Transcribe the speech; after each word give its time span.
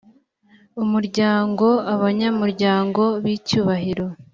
umuryango 0.83 1.65
abanyamuryango 1.93 3.03
b 3.23 3.25
icyubahiro 3.35 4.05